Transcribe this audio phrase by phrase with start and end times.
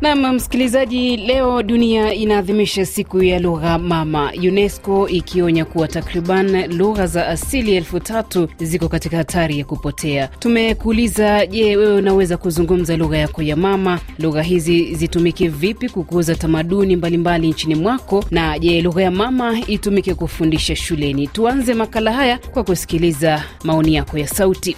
[0.00, 7.28] Nam msikilizaji, leo dunia inaadhimisha siku ya lugha mama, UNESCO ikionya kuwa takriban lugha za
[7.28, 10.26] asili elfu tatu ziko katika hatari ya kupotea.
[10.28, 14.00] Tumekuuliza, je, wewe unaweza kuzungumza lugha yako ya mama?
[14.18, 18.24] Lugha hizi zitumike vipi kukuza tamaduni mbalimbali nchini mwako?
[18.30, 21.26] Na je, lugha ya mama itumike kufundisha shuleni?
[21.26, 24.76] Tuanze makala haya kwa kusikiliza maoni yako ya sauti.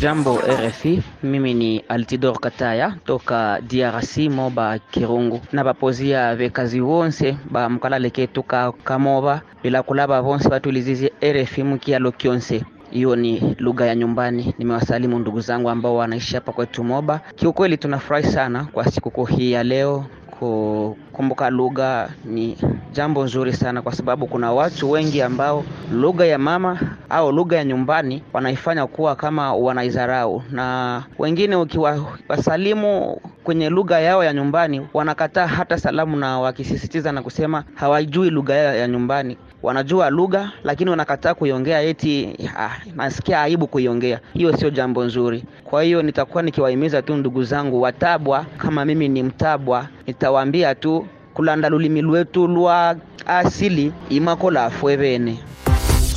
[0.00, 7.68] Jambo RFI, mimi ni Altidor Kataya toka DRC Moba Kirungu na bapozia vekazi wonse ba
[7.68, 13.94] mkalale ketu ka kamoba bila kulaba vonse batulizizi RFI mukialo kyonse hiyo ni lugha ya
[13.94, 14.54] nyumbani.
[14.58, 17.20] Nimewasalimu ndugu zangu ambao wanaishi hapa kwetu Moba.
[17.36, 20.04] Kiukweli tunafurahi sana kwa sikukuu hii ya leo.
[20.38, 22.56] Kukumbuka lugha ni
[22.92, 26.78] jambo nzuri sana, kwa sababu kuna watu wengi ambao lugha ya mama
[27.10, 34.32] au lugha ya nyumbani wanaifanya kuwa kama wanaidharau, na wengine ukiwasalimu kwenye lugha yao ya
[34.32, 39.36] nyumbani wanakataa hata salamu, na wakisisitiza na kusema hawajui lugha yao ya nyumbani.
[39.62, 44.20] Wanajua lugha lakini wanakataa kuiongea, eti ah, nasikia aibu kuiongea.
[44.34, 45.44] Hiyo sio jambo nzuri.
[45.64, 51.68] Kwa hiyo nitakuwa nikiwahimiza tu ndugu zangu Watabwa, kama mimi ni Mtabwa, nitawaambia tu kulanda
[51.68, 55.38] lulimi lwetu lwa asili imakola fwe bene.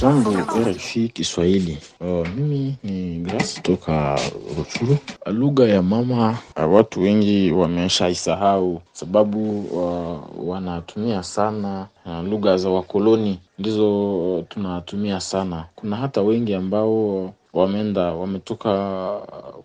[0.03, 0.31] Jambo
[0.69, 1.77] RFI Kiswahili.
[2.01, 4.19] Uh, mimi ni Grace toka
[4.57, 4.97] Ruchuru.
[5.25, 13.39] Lugha ya mama uh, watu wengi wameshaisahau sababu uh, wanatumia sana uh, lugha za wakoloni
[13.59, 15.65] ndizo tunatumia sana.
[15.75, 18.71] Kuna hata wengi ambao wameenda wametoka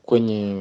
[0.02, 0.54] kwenye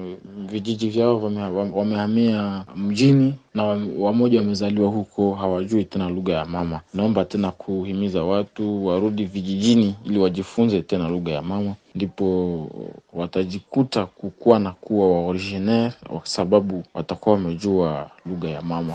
[0.51, 1.41] vijiji vyao wame,
[1.73, 3.63] wamehamia mjini na
[3.99, 6.81] wamoja wamezaliwa huko, hawajui tena lugha ya mama.
[6.93, 12.67] Naomba tena kuhimiza watu warudi vijijini ili wajifunze tena lugha ya mama, ndipo
[13.13, 18.93] watajikuta kukuwa na kuwa wa originaire kwa sababu watakuwa wamejua lugha ya mama.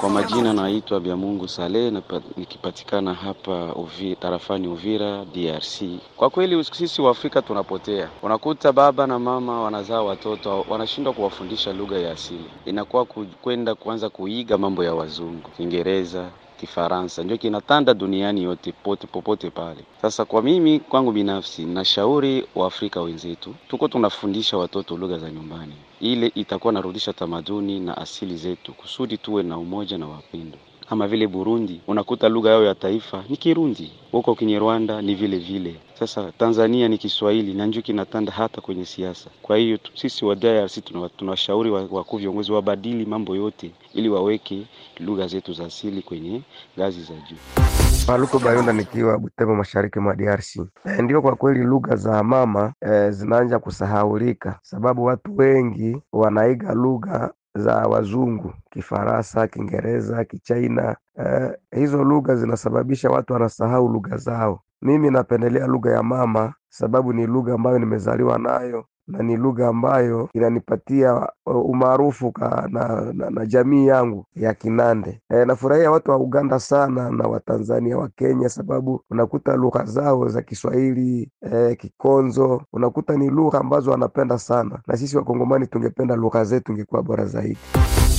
[0.00, 1.92] Kwa majina naitwa Byamungu Saleh,
[2.36, 5.82] nikipatikana hapa Uvi, tarafani Uvira, DRC.
[6.16, 12.12] Kwa kweli sisi Waafrika tunapotea, unakuta baba na mama wanazaa watoto wanashindwa kuwafundisha lugha ya
[12.12, 13.04] asili, inakuwa
[13.42, 16.28] kwenda kuanza kuiga mambo ya wazungu, Kiingereza
[16.60, 19.80] Kifaransa ndio kinatanda duniani yote pote popote pale.
[20.02, 26.32] Sasa kwa mimi kwangu binafsi, nashauri Waafrika wenzetu, tuko tunafundisha watoto lugha za nyumbani, ile
[26.34, 30.58] itakuwa narudisha tamaduni na asili zetu, kusudi tuwe na umoja na wapendo.
[30.88, 35.38] Kama vile Burundi, unakuta lugha yao ya taifa ni Kirundi, huko kwenye Rwanda ni vile
[35.38, 35.74] vile.
[35.98, 39.30] Sasa Tanzania ni Kiswahili na njuki kinatanda hata kwenye siasa.
[39.42, 40.78] Kwa hiyo sisi wa DRC
[41.16, 44.62] tunawashauri wakuu viongozi wabadili mambo yote ili waweke
[45.00, 46.40] lugha zetu za asili kwenye
[46.78, 47.81] ngazi za juu.
[48.06, 50.56] Paluko Bayunda nikiwa Butembo, mashariki mwa DRC.
[50.84, 57.30] E, ndio kwa kweli lugha za mama e, zinaanza kusahaulika, sababu watu wengi wanaiga lugha
[57.54, 60.96] za wazungu, Kifaransa, Kiingereza, Kichaina.
[61.24, 64.60] E, hizo lugha zinasababisha watu wanasahau lugha zao.
[64.82, 70.28] Mimi napendelea lugha ya mama sababu ni lugha ambayo nimezaliwa nayo na ni lugha ambayo
[70.34, 72.32] inanipatia umaarufu
[72.70, 75.20] na, na, na jamii yangu ya Kinande.
[75.30, 80.42] E, nafurahia watu wa Uganda sana na Watanzania wa Kenya, sababu unakuta lugha zao za
[80.42, 86.72] Kiswahili e, Kikonzo, unakuta ni lugha ambazo wanapenda sana, na sisi Wakongomani tungependa lugha zetu
[86.72, 87.58] ingekuwa bora zaidi.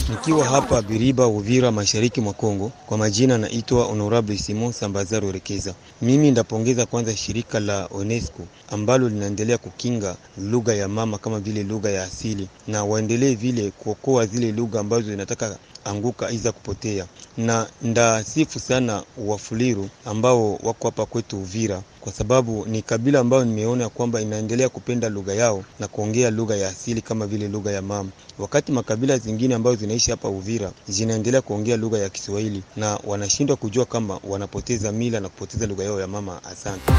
[0.09, 2.71] Nikiwa hapa Biriba, Uvira, mashariki mwa Kongo.
[2.85, 5.73] Kwa majina naitwa Honorable Simon Sambazaru Rekeza.
[6.01, 11.89] Mimi ndapongeza kwanza shirika la UNESCO ambalo linaendelea kukinga lugha ya mama kama vile lugha
[11.91, 17.05] ya asili, na waendelee vile kuokoa zile lugha ambazo zinataka anguka iza kupotea,
[17.37, 23.89] na ndasifu sana Wafuliru ambao wako hapa kwetu Uvira kwa sababu ni kabila ambayo nimeona
[23.89, 28.09] kwamba inaendelea kupenda lugha yao na kuongea lugha ya asili kama vile lugha ya mama,
[28.39, 33.85] wakati makabila zingine ambayo zinaishi hapa Uvira zinaendelea kuongea lugha ya Kiswahili na wanashindwa kujua
[33.85, 36.39] kama wanapoteza mila na kupoteza lugha yao ya mama.
[36.51, 36.93] Asante.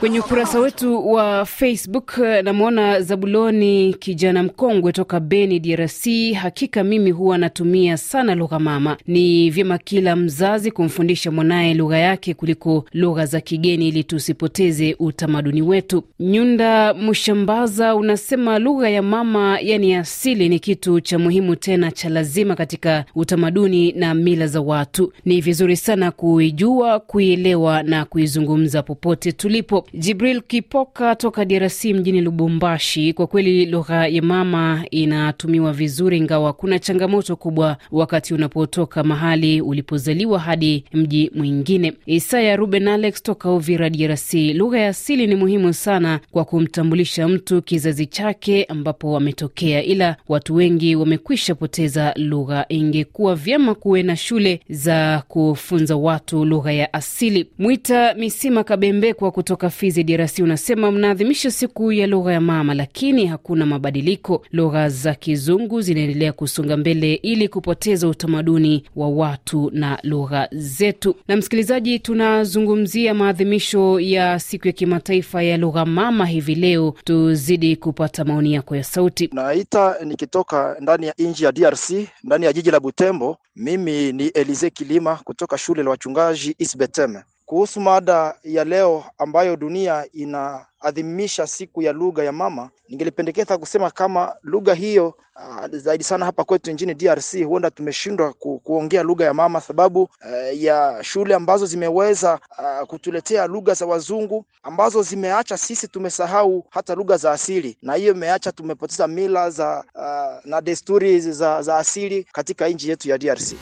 [0.00, 6.32] Kwenye ukurasa wetu wa Facebook namwona Zabuloni kijana mkongwe toka Beni, DRC.
[6.34, 8.96] Hakika mimi huwa natumia sana lugha mama.
[9.06, 15.62] Ni vyema kila mzazi kumfundisha mwanaye lugha yake kuliko lugha za kigeni ili tusipoteze utamaduni
[15.62, 16.04] wetu.
[16.20, 22.54] Nyunda Mshambaza unasema lugha ya mama, yani asili, ni kitu cha muhimu tena cha lazima
[22.56, 25.12] katika utamaduni na mila za watu.
[25.24, 29.86] Ni vizuri sana kuijua, kuielewa na kuizungumza popote tulipo.
[29.94, 36.78] Jibril Kipoka toka DRC mjini Lubumbashi, kwa kweli lugha ya mama inatumiwa vizuri, ingawa kuna
[36.78, 41.92] changamoto kubwa wakati wakati unapotoka mahali ulipozaliwa hadi mji mwingine.
[42.06, 44.34] Isaya Ruben Alex toka Uvira, DRC.
[44.34, 50.54] Lugha ya asili ni muhimu sana kwa kumtambulisha mtu kizazi chake ambapo ametokea, ila watu
[50.54, 52.66] wengi wamekwisha poteza lugha.
[52.68, 57.46] Ingekuwa vyema kuwe na shule za kufunza watu lugha ya asili.
[57.58, 63.66] Mwita Misima Kabembekwa kutoka Fizi, DRC, unasema mnaadhimisha siku ya lugha ya mama, lakini hakuna
[63.66, 64.42] mabadiliko.
[64.52, 71.14] Lugha za kizungu zinaendelea kusonga mbele ili kupoteza utamaduni wa watu na lugha zetu.
[71.28, 76.94] Na msikilizaji, tunazungumzia maadhimisho ya siku ya kimataifa ya lugha mama hivi leo.
[77.04, 79.30] Tuzidi kupata maoni yako ya sauti.
[79.32, 81.90] Naita nikitoka ndani ya nchi ya DRC
[82.24, 83.36] ndani ya jiji la Butembo.
[83.56, 87.22] Mimi ni Elize Kilima kutoka shule la wachungaji Isbeteme.
[87.50, 94.36] Kuhusu mada ya leo ambayo dunia inaadhimisha siku ya lugha ya mama, ningelipendekeza kusema kama
[94.42, 99.34] lugha hiyo uh, zaidi sana hapa kwetu nchini DRC huenda tumeshindwa ku, kuongea lugha ya
[99.34, 105.88] mama sababu uh, ya shule ambazo zimeweza uh, kutuletea lugha za wazungu ambazo zimeacha sisi
[105.88, 111.62] tumesahau hata lugha za asili, na hiyo imeacha tumepoteza mila za uh, na desturi za,
[111.62, 113.54] za asili katika nchi yetu ya DRC.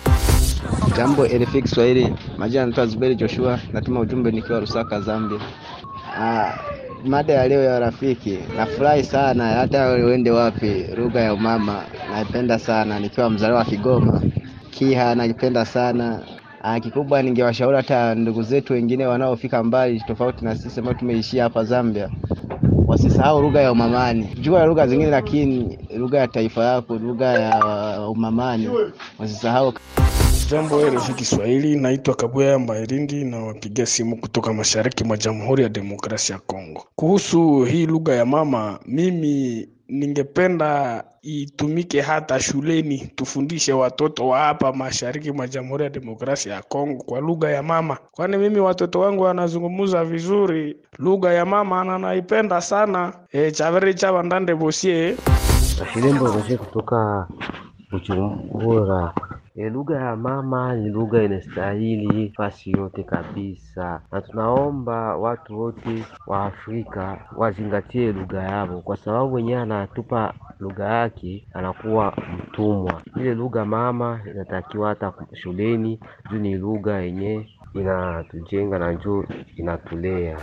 [0.96, 5.38] Jambo RFI Kiswahili, majina naitwa Zuberi Joshua, natuma ujumbe nikiwa Lusaka, Zambia.
[6.20, 6.52] Ah,
[7.04, 11.82] mada ya leo ya rafiki, nafurahi sana, hata uende wapi, lugha ya umama
[12.12, 14.22] naipenda sana, nikiwa mzaliwa wa Kigoma
[14.70, 16.20] Kiha, naipenda sana.
[16.62, 21.64] Ah, kikubwa ningewashauri hata ndugu zetu wengine wanaofika mbali tofauti na sisi ambao tumeishia hapa
[21.64, 22.10] Zambia
[22.86, 24.24] wasisahau lugha ya umamani.
[24.40, 28.68] Jua lugha zingine, lakini lugha ya taifa yako, lugha ya umamani
[29.18, 29.72] wasisahau.
[30.50, 36.34] Jambo RFI Kiswahili, naitwa Kabuya Mbairindi na wapigia simu kutoka mashariki mwa Jamhuri ya Demokrasia
[36.34, 36.84] ya Kongo.
[36.96, 45.32] Kuhusu hii lugha ya mama, mimi ningependa itumike hata shuleni, tufundishe watoto wa hapa mashariki
[45.32, 50.04] mwa Jamhuri ya Demokrasia ya Kongo kwa lugha ya mama, kwani mimi watoto wangu wanazungumza
[50.04, 53.12] vizuri lugha ya mama na naipenda sana.
[53.32, 55.16] E, chaveri chava ndande bosie
[55.92, 57.28] Shilembo Roje kutoka
[57.90, 59.14] Bujumbura.
[59.60, 66.44] E, lugha ya mama ni lugha inastahili fasi yote kabisa, na tunaomba watu wote wa
[66.44, 73.02] Afrika wazingatie lugha yao, kwa sababu mwenyewe anatupa lugha yake anakuwa mtumwa.
[73.16, 76.00] Ile lugha mama inatakiwa hata shuleni,
[76.30, 79.24] juu ni lugha yenye inatujenga na njoo
[79.56, 80.38] inatulea.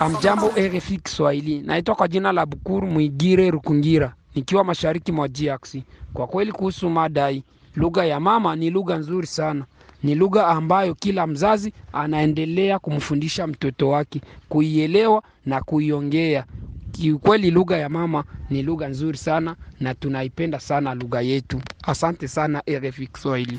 [0.00, 5.76] Amjambo RFI Kiswahili, naitwa kwa jina la Bukuru Mwigire Rukungira nikiwa mashariki mwa DRC.
[6.14, 7.44] Kwa kweli kuhusu mada hii,
[7.78, 9.64] lugha ya mama ni lugha nzuri sana,
[10.02, 16.44] ni lugha ambayo kila mzazi anaendelea kumfundisha mtoto wake kuielewa na kuiongea.
[16.92, 21.60] Kiukweli lugha ya mama ni lugha nzuri sana na tunaipenda sana lugha yetu.
[21.82, 23.58] Asante sana RFI Kiswahili.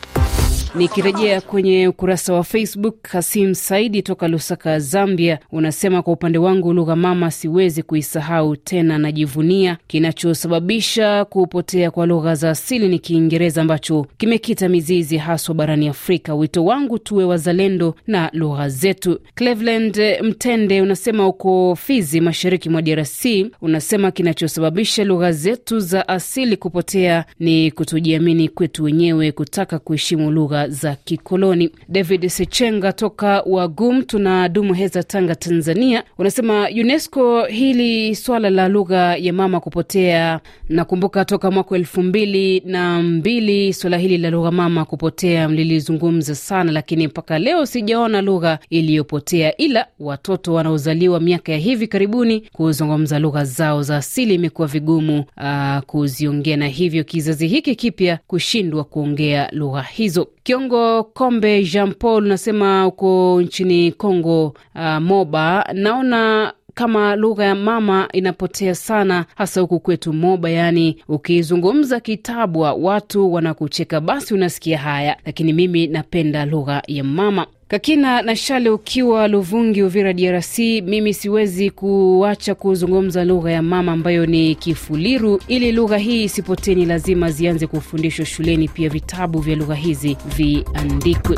[0.75, 6.95] Nikirejea kwenye ukurasa wa Facebook, Kasim Saidi toka Lusaka, Zambia, unasema kwa upande wangu lugha
[6.95, 9.77] mama siwezi kuisahau tena, najivunia.
[9.88, 16.36] Kinachosababisha kupotea kwa lugha za asili ni Kiingereza ambacho kimekita mizizi haswa barani Afrika.
[16.36, 19.19] Wito wangu tuwe wazalendo na lugha zetu.
[19.36, 23.25] Cleveland Mtende unasema uko Fizi, mashariki mwa DRC,
[23.62, 30.96] unasema kinachosababisha lugha zetu za asili kupotea ni kutojiamini kwetu wenyewe, kutaka kuheshimu lugha za
[30.96, 31.70] kikoloni.
[31.90, 39.16] David Sechenga toka Wagum tuna dumu Heza, Tanga, Tanzania, unasema UNESCO hili swala la lugha
[39.16, 40.40] ya mama kupotea,
[40.70, 46.72] nakumbuka toka mwaka elfu mbili na mbili swala hili la lugha mama kupotea mlilizungumza sana,
[46.72, 53.46] lakini mpaka leo sijaona lugha iliyopotea, ila watoto wanaozaliwa miaka ya hivi karibuni kuzungumza lugha
[53.46, 59.82] zao za asili imekuwa vigumu uh, kuziongea, na hivyo kizazi hiki kipya kushindwa kuongea lugha
[59.82, 60.28] hizo.
[60.50, 68.08] Kiongo Kombe Jean Paul unasema uko nchini Congo, uh, Moba, naona kama lugha ya mama
[68.14, 70.50] inapotea sana, hasa huku kwetu Moba.
[70.50, 77.48] Yaani ukizungumza Kitabwa watu wanakucheka, basi unasikia haya, lakini mimi napenda lugha ya mama.
[77.68, 84.26] Kakina na Shale ukiwa Luvungi, Uvira, DRC, mimi siwezi kuacha kuzungumza lugha ya mama ambayo
[84.26, 85.42] ni Kifuliru.
[85.48, 91.38] Ili lugha hii isipotee, ni lazima zianze kufundishwa shuleni, pia vitabu vya lugha hizi viandikwe.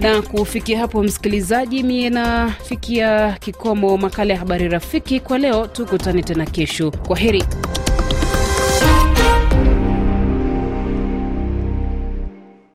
[0.00, 5.66] Na kufikia hapo, msikilizaji, mie nafikia kikomo makala ya habari rafiki kwa leo.
[5.66, 6.90] Tukutane tena kesho.
[6.90, 7.44] Kwa heri.